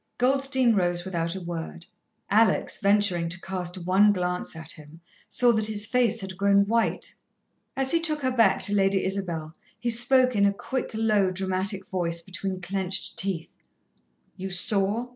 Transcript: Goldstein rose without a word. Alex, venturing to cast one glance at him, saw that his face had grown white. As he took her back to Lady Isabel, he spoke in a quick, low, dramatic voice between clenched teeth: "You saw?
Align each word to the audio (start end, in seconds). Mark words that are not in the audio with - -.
Goldstein 0.17 0.73
rose 0.73 1.05
without 1.05 1.35
a 1.35 1.41
word. 1.41 1.85
Alex, 2.27 2.79
venturing 2.79 3.29
to 3.29 3.39
cast 3.39 3.77
one 3.85 4.11
glance 4.11 4.55
at 4.55 4.71
him, 4.71 4.99
saw 5.29 5.51
that 5.51 5.67
his 5.67 5.85
face 5.85 6.21
had 6.21 6.37
grown 6.39 6.65
white. 6.65 7.13
As 7.77 7.91
he 7.91 7.99
took 8.01 8.21
her 8.21 8.31
back 8.35 8.63
to 8.63 8.73
Lady 8.73 9.05
Isabel, 9.05 9.53
he 9.77 9.91
spoke 9.91 10.35
in 10.35 10.47
a 10.47 10.51
quick, 10.53 10.89
low, 10.95 11.29
dramatic 11.29 11.85
voice 11.85 12.23
between 12.23 12.61
clenched 12.61 13.15
teeth: 13.19 13.51
"You 14.37 14.49
saw? 14.49 15.09